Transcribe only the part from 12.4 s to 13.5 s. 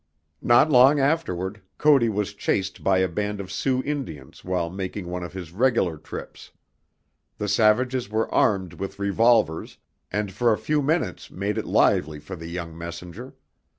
young messenger.